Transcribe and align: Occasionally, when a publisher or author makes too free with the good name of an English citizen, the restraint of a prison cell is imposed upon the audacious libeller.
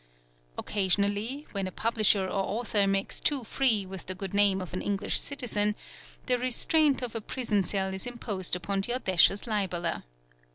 Occasionally, 0.57 1.45
when 1.51 1.67
a 1.67 1.71
publisher 1.71 2.25
or 2.25 2.29
author 2.43 2.87
makes 2.87 3.19
too 3.19 3.43
free 3.43 3.85
with 3.85 4.07
the 4.07 4.15
good 4.15 4.33
name 4.33 4.59
of 4.59 4.73
an 4.73 4.81
English 4.81 5.19
citizen, 5.19 5.75
the 6.25 6.39
restraint 6.39 7.03
of 7.03 7.13
a 7.13 7.21
prison 7.21 7.63
cell 7.63 7.93
is 7.93 8.07
imposed 8.07 8.55
upon 8.55 8.81
the 8.81 8.95
audacious 8.95 9.45
libeller. 9.45 10.01